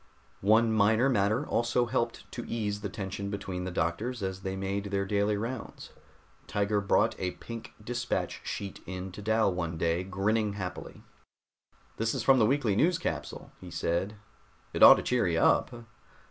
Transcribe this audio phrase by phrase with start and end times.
[0.41, 4.85] One minor matter also helped to ease the tension between the doctors as they made
[4.85, 5.91] their daily rounds.
[6.47, 11.03] Tiger brought a pink dispatch sheet in to Dal one day, grinning happily.
[11.97, 14.15] "This is from the weekly news capsule," he said.
[14.73, 15.69] "It ought to cheer you up."